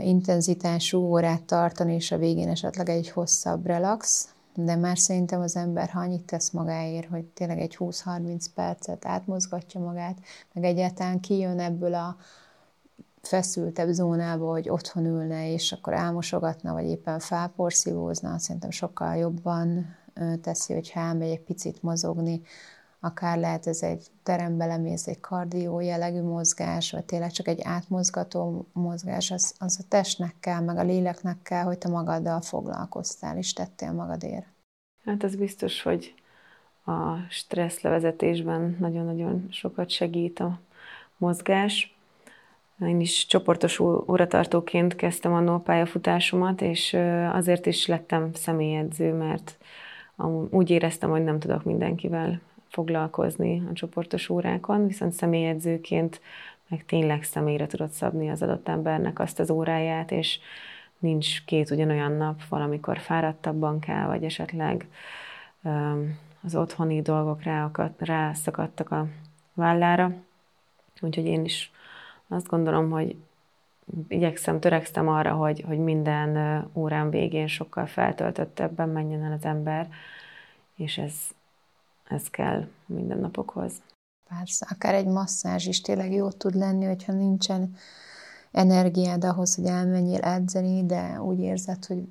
intenzitású 0.00 0.98
órát 0.98 1.42
tartani, 1.42 1.94
és 1.94 2.12
a 2.12 2.18
végén 2.18 2.48
esetleg 2.48 2.88
egy 2.88 3.10
hosszabb 3.10 3.66
relax, 3.66 4.28
de 4.64 4.76
már 4.76 4.98
szerintem 4.98 5.40
az 5.40 5.56
ember, 5.56 5.88
ha 5.88 6.00
annyit 6.00 6.24
tesz 6.24 6.50
magáért, 6.50 7.08
hogy 7.08 7.24
tényleg 7.24 7.58
egy 7.58 7.76
20-30 7.78 8.44
percet 8.54 9.06
átmozgatja 9.06 9.80
magát, 9.80 10.18
meg 10.52 10.64
egyáltalán 10.64 11.20
kijön 11.20 11.60
ebből 11.60 11.94
a 11.94 12.16
feszültebb 13.22 13.88
zónába, 13.90 14.50
hogy 14.50 14.68
otthon 14.68 15.04
ülne, 15.04 15.52
és 15.52 15.72
akkor 15.72 15.94
álmosogatna, 15.94 16.72
vagy 16.72 16.86
éppen 16.86 17.18
felporszívózna, 17.18 18.38
szerintem 18.38 18.70
sokkal 18.70 19.16
jobban 19.16 19.96
teszi, 20.42 20.72
hogy 20.72 20.92
elmegy 20.94 21.30
egy 21.30 21.42
picit 21.42 21.82
mozogni, 21.82 22.40
akár 23.00 23.38
lehet 23.38 23.66
ez 23.66 23.82
egy 23.82 24.06
terembe 24.22 24.66
lemész, 24.66 25.06
egy 25.06 25.20
kardió 25.20 25.80
jellegű 25.80 26.20
mozgás, 26.20 26.92
vagy 26.92 27.04
tényleg 27.04 27.30
csak 27.30 27.48
egy 27.48 27.60
átmozgató 27.62 28.66
mozgás, 28.72 29.30
az, 29.30 29.54
az 29.58 29.78
a 29.80 29.88
testnek 29.88 30.34
kell, 30.40 30.60
meg 30.60 30.76
a 30.76 30.82
léleknek 30.82 31.42
kell, 31.42 31.62
hogy 31.62 31.78
te 31.78 31.88
magaddal 31.88 32.40
foglalkoztál, 32.40 33.36
és 33.36 33.52
tettél 33.52 33.92
magadért. 33.92 34.46
Hát 35.04 35.22
az 35.22 35.36
biztos, 35.36 35.82
hogy 35.82 36.14
a 36.84 37.16
stressz 37.30 37.80
levezetésben 37.80 38.76
nagyon-nagyon 38.80 39.46
sokat 39.50 39.90
segít 39.90 40.40
a 40.40 40.58
mozgás. 41.16 41.96
Én 42.80 43.00
is 43.00 43.26
csoportos 43.26 43.78
óratartóként 43.80 44.96
kezdtem 44.96 45.48
a 45.48 45.58
pályafutásomat, 45.58 46.60
és 46.60 46.96
azért 47.32 47.66
is 47.66 47.86
lettem 47.86 48.34
személyedző, 48.34 49.12
mert 49.12 49.56
úgy 50.50 50.70
éreztem, 50.70 51.10
hogy 51.10 51.24
nem 51.24 51.38
tudok 51.38 51.64
mindenkivel 51.64 52.40
foglalkozni 52.68 53.62
a 53.70 53.72
csoportos 53.72 54.28
órákon, 54.28 54.86
viszont 54.86 55.12
személyedzőként 55.12 56.20
meg 56.68 56.84
tényleg 56.84 57.22
személyre 57.22 57.66
tudod 57.66 57.90
szabni 57.90 58.30
az 58.30 58.42
adott 58.42 58.68
embernek 58.68 59.18
azt 59.18 59.40
az 59.40 59.50
óráját, 59.50 60.10
és 60.10 60.38
nincs 60.98 61.44
két 61.44 61.70
ugyanolyan 61.70 62.12
nap, 62.12 62.48
valamikor 62.48 62.98
fáradtabban 62.98 63.80
kell, 63.80 64.06
vagy 64.06 64.24
esetleg 64.24 64.86
az 66.42 66.54
otthoni 66.54 67.02
dolgok 67.02 67.42
rászakadtak 67.98 68.90
a 68.90 69.06
vállára. 69.54 70.12
Úgyhogy 71.00 71.26
én 71.26 71.44
is 71.44 71.70
azt 72.28 72.46
gondolom, 72.48 72.90
hogy 72.90 73.16
igyekszem, 74.08 74.60
törekszem 74.60 75.08
arra, 75.08 75.32
hogy, 75.32 75.64
hogy 75.66 75.78
minden 75.78 76.62
órán 76.74 77.10
végén 77.10 77.46
sokkal 77.46 77.86
feltöltöttebben 77.86 78.88
menjen 78.88 79.24
el 79.24 79.32
az 79.32 79.44
ember, 79.44 79.88
és 80.76 80.98
ez, 80.98 81.14
ez 82.08 82.22
kell 82.30 82.68
mindennapokhoz. 82.86 83.72
Persze, 84.28 84.66
akár 84.70 84.94
egy 84.94 85.06
masszázs 85.06 85.66
is 85.66 85.80
tényleg 85.80 86.12
jó 86.12 86.30
tud 86.30 86.54
lenni, 86.54 86.84
hogyha 86.84 87.12
nincsen 87.12 87.74
energiád 88.52 89.24
ahhoz, 89.24 89.54
hogy 89.54 89.64
elmenjél 89.64 90.20
edzeni, 90.20 90.86
de 90.86 91.22
úgy 91.22 91.40
érzed, 91.40 91.84
hogy 91.84 92.08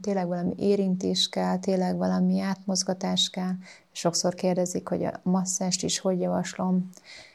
tényleg 0.00 0.26
valami 0.26 0.54
érintés 0.58 1.28
kell, 1.28 1.58
tényleg 1.58 1.96
valami 1.96 2.40
átmozgatás 2.40 3.30
kell. 3.30 3.52
Sokszor 3.92 4.34
kérdezik, 4.34 4.88
hogy 4.88 5.04
a 5.04 5.20
masszást 5.22 5.82
is 5.82 5.98
hogy 5.98 6.20
javaslom, 6.20 6.90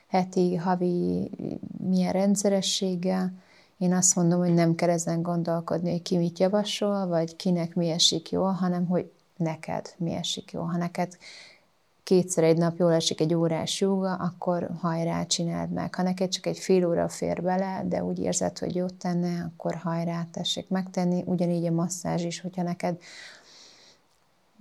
heti, 0.07 0.55
havi, 0.55 1.29
milyen 1.77 2.11
rendszerességgel. 2.11 3.31
Én 3.77 3.93
azt 3.93 4.15
mondom, 4.15 4.39
hogy 4.39 4.53
nem 4.53 4.75
kell 4.75 4.89
ezen 4.89 5.21
gondolkodni, 5.21 5.91
hogy 5.91 6.01
ki 6.01 6.17
mit 6.17 6.39
javasol, 6.39 7.07
vagy 7.07 7.35
kinek 7.35 7.75
mi 7.75 7.89
esik 7.89 8.29
jól, 8.29 8.51
hanem 8.51 8.85
hogy 8.85 9.11
neked 9.37 9.93
mi 9.97 10.13
esik 10.13 10.51
jól. 10.51 10.65
Ha 10.65 10.77
neked 10.77 11.17
kétszer 12.07 12.43
egy 12.43 12.57
nap 12.57 12.77
jól 12.77 12.93
esik 12.93 13.21
egy 13.21 13.33
órás 13.33 13.81
joga, 13.81 14.13
akkor 14.13 14.69
hajrá, 14.81 15.25
csináld 15.25 15.69
meg. 15.69 15.95
Ha 15.95 16.01
neked 16.01 16.29
csak 16.29 16.45
egy 16.45 16.57
fél 16.57 16.87
óra 16.87 17.09
fér 17.09 17.41
bele, 17.41 17.83
de 17.85 18.03
úgy 18.03 18.19
érzed, 18.19 18.57
hogy 18.57 18.75
jót 18.75 18.93
tenne, 18.93 19.51
akkor 19.51 19.75
hajrá, 19.75 20.27
tessék 20.31 20.69
megtenni. 20.69 21.23
Ugyanígy 21.25 21.65
a 21.65 21.71
masszázs 21.71 22.23
is, 22.23 22.41
hogyha 22.41 22.61
neked 22.61 22.99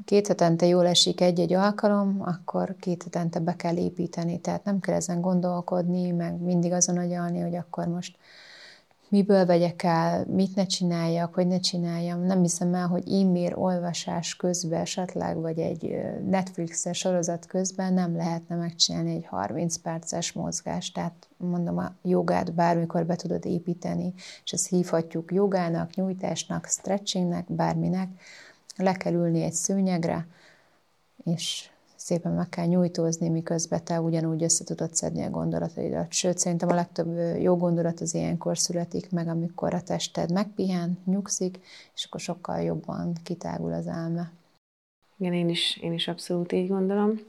két 0.05 0.27
hetente 0.27 0.67
jól 0.67 0.87
esik 0.87 1.21
egy-egy 1.21 1.53
alkalom, 1.53 2.23
akkor 2.25 2.77
két 2.81 3.03
hetente 3.03 3.39
be 3.39 3.57
kell 3.57 3.77
építeni. 3.77 4.41
Tehát 4.41 4.65
nem 4.65 4.81
kell 4.81 4.95
ezen 4.95 5.21
gondolkodni, 5.21 6.11
meg 6.11 6.41
mindig 6.41 6.73
azon 6.73 6.99
agyalni, 6.99 7.41
hogy 7.41 7.55
akkor 7.55 7.87
most 7.87 8.17
miből 9.09 9.47
vegyek 9.47 9.83
el, 9.83 10.25
mit 10.27 10.55
ne 10.55 10.67
csináljak, 10.67 11.35
hogy 11.35 11.47
ne 11.47 11.59
csináljam. 11.59 12.21
Nem 12.23 12.41
hiszem 12.41 12.75
el, 12.75 12.87
hogy 12.87 13.13
e-mail 13.13 13.55
olvasás 13.55 14.37
közben 14.37 14.81
esetleg, 14.81 15.41
vagy 15.41 15.59
egy 15.59 15.97
Netflix-es 16.31 16.99
sorozat 16.99 17.47
közben 17.47 17.93
nem 17.93 18.17
lehetne 18.17 18.57
megcsinálni 18.57 19.15
egy 19.15 19.27
30 19.27 19.77
perces 19.77 20.33
mozgást. 20.33 20.95
Tehát 20.95 21.29
mondom, 21.37 21.79
a 21.79 21.93
jogát 22.03 22.53
bármikor 22.53 23.07
be 23.07 23.17
tudod 23.17 23.45
építeni, 23.45 24.15
és 24.45 24.53
ezt 24.53 24.69
hívhatjuk 24.69 25.33
jogának, 25.33 25.95
nyújtásnak, 25.95 26.67
stretchingnek, 26.67 27.53
bárminek. 27.53 28.09
Le 28.77 28.93
kell 28.93 29.13
ülni 29.13 29.43
egy 29.43 29.53
szőnyegre, 29.53 30.27
és 31.25 31.71
szépen 32.07 32.33
meg 32.33 32.49
kell 32.49 32.67
nyújtózni, 32.67 33.29
miközben 33.29 33.85
te 33.85 34.01
ugyanúgy 34.01 34.43
össze 34.43 34.65
tudod 34.65 34.95
szedni 34.95 35.23
a 35.23 35.31
gondolataidat. 35.31 36.13
Sőt, 36.13 36.39
szerintem 36.39 36.69
a 36.69 36.75
legtöbb 36.75 37.41
jó 37.41 37.57
gondolat 37.57 38.01
az 38.01 38.15
ilyenkor 38.15 38.59
születik 38.59 39.11
meg, 39.11 39.29
amikor 39.29 39.75
a 39.75 39.83
tested 39.83 40.33
megpihen, 40.33 40.99
nyugszik, 41.05 41.59
és 41.95 42.05
akkor 42.05 42.21
sokkal 42.21 42.61
jobban 42.61 43.13
kitágul 43.25 43.73
az 43.73 43.87
elme. 43.87 44.31
Igen, 45.17 45.33
én 45.33 45.49
is, 45.49 45.77
én 45.77 45.93
is 45.93 46.09
abszolút 46.09 46.53
így 46.53 46.69
gondolom. 46.69 47.21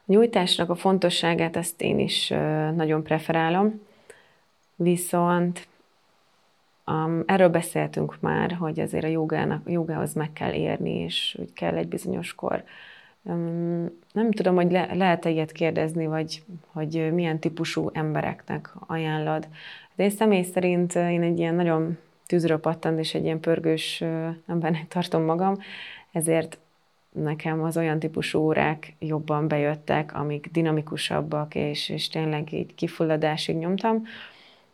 A 0.00 0.12
nyújtásnak 0.12 0.70
a 0.70 0.74
fontosságát 0.74 1.56
ezt 1.56 1.80
én 1.82 1.98
is 1.98 2.28
nagyon 2.74 3.02
preferálom, 3.02 3.80
viszont 4.74 5.68
Um, 6.88 7.22
erről 7.26 7.48
beszéltünk 7.48 8.20
már, 8.20 8.52
hogy 8.52 8.80
azért 8.80 9.04
a 9.04 9.08
jogának, 9.08 9.66
a 9.66 9.70
jogához 9.70 10.14
meg 10.14 10.32
kell 10.32 10.52
érni, 10.52 10.90
és 10.90 11.34
hogy 11.38 11.52
kell 11.52 11.76
egy 11.76 11.88
bizonyos 11.88 12.34
kor 12.34 12.64
nem 14.12 14.30
tudom, 14.30 14.54
hogy 14.54 14.70
le, 14.70 14.94
lehet-e 14.94 15.30
ilyet 15.30 15.52
kérdezni, 15.52 16.06
vagy 16.06 16.42
hogy 16.66 17.12
milyen 17.12 17.38
típusú 17.38 17.90
embereknek 17.92 18.70
ajánlod. 18.86 19.48
De 19.94 20.04
én 20.04 20.10
személy 20.10 20.42
szerint 20.42 20.94
én 20.94 21.22
egy 21.22 21.38
ilyen 21.38 21.54
nagyon 21.54 21.98
tűzről 22.26 22.58
pattant, 22.58 22.98
és 22.98 23.14
egy 23.14 23.24
ilyen 23.24 23.40
pörgős 23.40 24.04
embernek 24.46 24.88
tartom 24.88 25.22
magam, 25.22 25.58
ezért 26.12 26.58
nekem 27.12 27.62
az 27.62 27.76
olyan 27.76 27.98
típusú 27.98 28.38
órák 28.38 28.94
jobban 28.98 29.48
bejöttek, 29.48 30.14
amik 30.14 30.48
dinamikusabbak, 30.52 31.54
és, 31.54 31.88
és 31.88 32.08
tényleg 32.08 32.52
így 32.52 32.74
kifulladásig 32.74 33.56
nyomtam. 33.56 34.02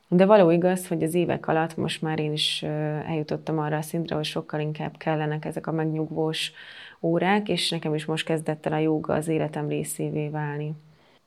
De 0.08 0.26
való 0.26 0.50
igaz, 0.50 0.88
hogy 0.88 1.02
az 1.02 1.14
évek 1.14 1.48
alatt 1.48 1.76
most 1.76 2.02
már 2.02 2.18
én 2.18 2.32
is 2.32 2.62
eljutottam 3.06 3.58
arra 3.58 3.76
a 3.76 3.82
szintre, 3.82 4.14
hogy 4.14 4.24
sokkal 4.24 4.60
inkább 4.60 4.96
kellenek 4.96 5.44
ezek 5.44 5.66
a 5.66 5.72
megnyugvós 5.72 6.52
órák, 7.02 7.48
és 7.48 7.70
nekem 7.70 7.94
is 7.94 8.04
most 8.04 8.24
kezdett 8.24 8.66
el 8.66 8.72
a 8.72 8.78
joga 8.78 9.14
az 9.14 9.28
életem 9.28 9.68
részévé 9.68 10.28
válni. 10.28 10.74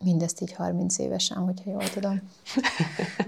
Mindezt 0.04 0.42
így 0.42 0.54
30 0.54 0.98
évesen, 0.98 1.38
hogyha 1.38 1.72
jól 1.72 1.90
tudom. 1.90 2.22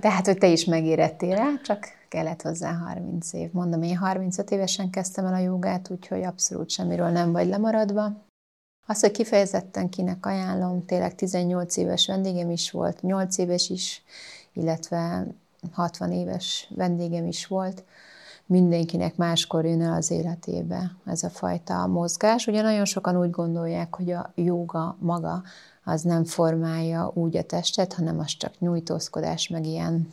Tehát, 0.02 0.26
hogy 0.26 0.38
te 0.38 0.48
is 0.48 0.66
megérettél 0.66 1.36
rá, 1.36 1.48
csak 1.64 1.88
kellett 2.10 2.42
hozzá 2.42 2.74
30 2.74 3.34
év. 3.34 3.52
Mondom, 3.52 3.82
én 3.82 3.98
35 3.98 4.52
évesen 4.52 4.90
kezdtem 4.90 5.26
el 5.26 5.34
a 5.34 5.38
jogát, 5.38 5.90
úgyhogy 5.90 6.24
abszolút 6.24 6.70
semmiről 6.70 7.10
nem 7.10 7.32
vagy 7.32 7.48
lemaradva. 7.48 8.26
Az, 8.86 9.00
hogy 9.00 9.12
kifejezetten 9.12 9.90
kinek 9.90 10.26
ajánlom, 10.26 10.86
tényleg 10.86 11.16
18 11.16 11.78
éves 11.78 12.08
vendégem 12.08 12.52
is 12.52 12.72
volt, 12.72 13.02
8 13.02 13.38
éves 13.38 13.70
is, 13.70 14.04
illetve 14.54 15.28
60 15.72 16.12
éves 16.12 16.68
vendégem 16.76 17.26
is 17.26 17.48
volt. 17.48 17.84
Mindenkinek 18.50 19.16
máskor 19.16 19.66
jön 19.66 19.82
el 19.82 19.94
az 19.94 20.12
életébe 20.12 20.92
ez 21.06 21.24
a 21.24 21.30
fajta 21.30 21.88
mozgás. 21.88 22.48
Ugye 22.48 22.62
nagyon 22.62 22.86
sokan 22.86 23.20
úgy 23.20 23.30
gondolják, 23.30 23.96
hogy 23.96 24.12
a 24.12 24.32
joga 24.36 24.96
maga 25.00 25.44
az 25.84 26.02
nem 26.02 26.24
formálja 26.24 27.12
úgy 27.14 27.38
a 27.38 27.44
testet, 27.44 27.94
hanem 27.94 28.20
az 28.20 28.38
csak 28.38 28.60
nyújtózkodás, 28.60 29.48
meg 29.48 29.66
ilyen 29.66 30.10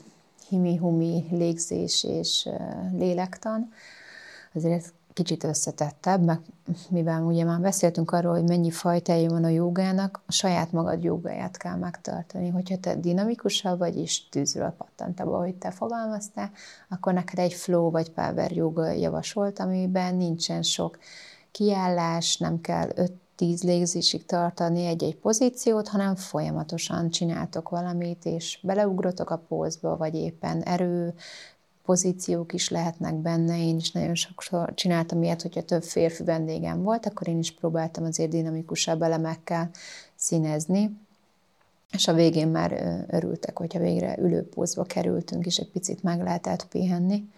himi-humi 0.49 1.27
légzés 1.31 2.05
és 2.05 2.49
lélektan. 2.93 3.69
Azért 4.55 4.93
kicsit 5.15 5.45
összetettebb, 5.45 6.23
meg 6.23 6.41
mivel 6.91 7.23
ugye 7.23 7.45
már 7.45 7.61
beszéltünk 7.61 8.11
arról, 8.11 8.33
hogy 8.33 8.49
mennyi 8.49 8.71
fajtája 8.71 9.31
van 9.31 9.45
a 9.45 9.49
jogának, 9.49 10.23
a 10.27 10.33
saját 10.33 10.73
magad 10.73 11.05
jogáját 11.05 11.57
kell 11.57 11.77
megtartani. 11.77 12.49
Hogyha 12.49 12.79
te 12.79 12.95
dinamikusabb 12.95 13.79
vagy, 13.79 13.97
és 13.97 14.29
tűzről 14.29 14.75
pattantabb, 14.79 15.29
ahogy 15.29 15.55
te 15.55 15.71
fogalmaztál, 15.71 16.51
akkor 16.89 17.13
neked 17.13 17.39
egy 17.39 17.55
flow 17.55 17.91
vagy 17.91 18.11
power 18.11 18.53
joga 18.53 18.91
javasolt, 18.91 19.59
amiben 19.59 20.15
nincsen 20.15 20.63
sok 20.63 20.99
kiállás, 21.51 22.37
nem 22.37 22.61
kell 22.61 22.89
öt 22.95 23.13
tíz 23.37 23.63
légzésig 23.63 24.27
tartani 24.27 24.87
egy-egy 24.87 25.17
pozíciót, 25.17 25.89
hanem 25.89 26.17
folyamatosan 26.17 27.11
csináltok 27.11 27.69
valamit, 27.69 28.25
és 28.25 28.59
beleugrotok 28.63 29.31
a 29.31 29.43
pózba, 29.49 29.97
vagy 29.97 30.15
éppen 30.15 30.63
erő 30.63 31.15
pozíciók 31.85 32.53
is 32.53 32.69
lehetnek 32.69 33.15
benne. 33.15 33.59
Én 33.59 33.77
is 33.77 33.93
nagyon 33.93 34.15
sokszor 34.15 34.75
csináltam 34.75 35.23
ilyet, 35.23 35.43
hogyha 35.43 35.63
több 35.63 35.83
férfi 35.83 36.25
vendégem 36.25 36.83
volt, 36.83 37.07
akkor 37.07 37.29
én 37.29 37.39
is 37.39 37.53
próbáltam 37.53 38.05
azért 38.05 38.31
dinamikusabb 38.31 39.03
elemekkel 39.03 39.71
színezni, 40.15 40.99
és 41.93 42.09
a 42.09 42.13
végén 42.13 42.49
már 42.49 43.05
örültek, 43.09 43.59
hogyha 43.59 43.79
végre 43.79 44.19
ülőpózba 44.19 44.85
kerültünk, 44.85 45.47
és 45.47 45.57
egy 45.57 45.71
picit 45.71 46.03
meg 46.03 46.23
lehetett 46.23 46.67
pihenni. 46.67 47.29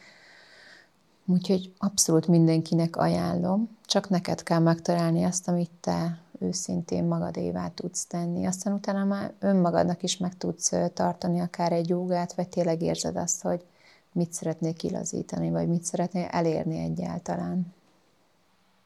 Úgyhogy 1.27 1.73
abszolút 1.79 2.27
mindenkinek 2.27 2.97
ajánlom, 2.97 3.77
csak 3.87 4.09
neked 4.09 4.43
kell 4.43 4.59
megtalálni 4.59 5.25
azt, 5.25 5.49
amit 5.49 5.71
te 5.81 6.19
őszintén 6.39 7.05
magadévá 7.05 7.69
tudsz 7.69 8.07
tenni. 8.07 8.47
Aztán 8.47 8.73
utána 8.73 9.05
már 9.05 9.33
önmagadnak 9.39 10.03
is 10.03 10.17
meg 10.17 10.37
tudsz 10.37 10.73
tartani 10.95 11.41
akár 11.41 11.73
egy 11.73 11.89
jogát, 11.89 12.35
vagy 12.35 12.49
tényleg 12.49 12.83
érzed 12.83 13.17
azt, 13.17 13.43
hogy 13.43 13.65
mit 14.17 14.33
szeretnél 14.33 14.75
kilazítani, 14.75 15.51
vagy 15.51 15.69
mit 15.69 15.83
szeretnél 15.83 16.25
elérni 16.31 16.79
egyáltalán. 16.79 17.75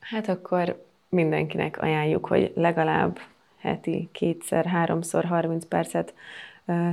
Hát 0.00 0.28
akkor 0.28 0.84
mindenkinek 1.08 1.82
ajánljuk, 1.82 2.26
hogy 2.26 2.52
legalább 2.54 3.18
heti 3.56 4.08
kétszer, 4.12 4.66
háromszor, 4.66 5.25
30 5.25 5.64
percet 5.64 6.14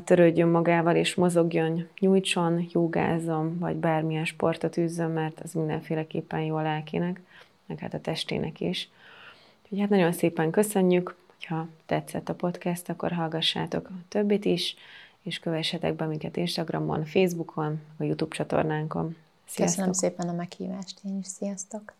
törődjön 0.03 0.47
magával, 0.47 0.95
és 0.95 1.15
mozogjon, 1.15 1.87
nyújtson, 1.99 2.67
jogázzon, 2.71 3.59
vagy 3.59 3.75
bármilyen 3.75 4.25
sportot 4.25 4.77
űzzön, 4.77 5.11
mert 5.11 5.39
az 5.39 5.53
mindenféleképpen 5.53 6.41
jó 6.41 6.55
a 6.55 6.61
lelkének, 6.61 7.21
meg 7.65 7.79
hát 7.79 7.93
a 7.93 8.01
testének 8.01 8.59
is. 8.59 8.89
Úgyhogy 9.63 9.79
hát 9.79 9.89
nagyon 9.89 10.11
szépen 10.11 10.51
köszönjük, 10.51 11.15
hogyha 11.37 11.67
tetszett 11.85 12.29
a 12.29 12.35
podcast, 12.35 12.89
akkor 12.89 13.11
hallgassátok 13.11 13.87
a 13.89 13.93
többit 14.07 14.45
is, 14.45 14.75
és 15.27 15.39
kövessetek 15.39 15.95
be 15.95 16.05
minket 16.05 16.37
Instagramon, 16.37 17.05
Facebookon, 17.05 17.81
a 17.97 18.03
YouTube 18.03 18.35
csatornánkon. 18.35 19.15
Sziasztok! 19.45 19.65
Köszönöm 19.65 19.93
szépen 19.93 20.29
a 20.29 20.33
meghívást, 20.33 20.99
én 21.03 21.17
is 21.17 21.27
sziasztok! 21.27 21.93